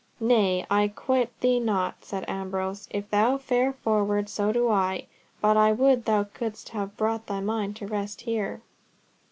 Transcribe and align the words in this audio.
"Nay, 0.19 0.65
I 0.67 0.87
quit 0.87 1.29
thee 1.41 1.59
not," 1.59 2.03
said 2.03 2.27
Ambrose. 2.27 2.87
"If 2.89 3.11
thou 3.11 3.37
fare 3.37 3.71
forward, 3.71 4.29
so 4.29 4.51
do 4.51 4.67
I. 4.71 5.05
But 5.41 5.57
I 5.57 5.73
would 5.73 6.05
thou 6.05 6.23
couldst 6.23 6.69
have 6.69 6.97
brought 6.97 7.27
thy 7.27 7.39
mind 7.39 7.75
to 7.75 7.85
rest 7.85 8.23
there." 8.25 8.61